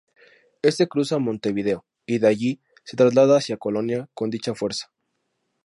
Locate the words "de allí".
2.17-2.59